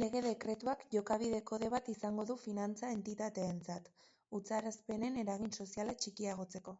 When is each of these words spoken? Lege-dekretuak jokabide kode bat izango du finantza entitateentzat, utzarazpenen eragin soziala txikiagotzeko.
Lege-dekretuak 0.00 0.82
jokabide 0.94 1.38
kode 1.52 1.70
bat 1.76 1.88
izango 1.94 2.26
du 2.32 2.36
finantza 2.42 2.92
entitateentzat, 2.98 3.90
utzarazpenen 4.42 5.18
eragin 5.24 5.58
soziala 5.62 5.98
txikiagotzeko. 6.06 6.78